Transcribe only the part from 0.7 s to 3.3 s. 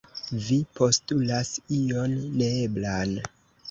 postulas ion neeblan.